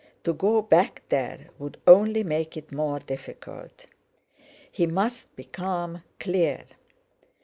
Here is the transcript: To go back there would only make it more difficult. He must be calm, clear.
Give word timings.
To 0.23 0.33
go 0.33 0.63
back 0.63 1.03
there 1.09 1.51
would 1.59 1.79
only 1.85 2.23
make 2.23 2.57
it 2.57 2.71
more 2.71 2.97
difficult. 2.97 3.85
He 4.71 4.87
must 4.87 5.35
be 5.35 5.43
calm, 5.43 6.01
clear. 6.19 6.63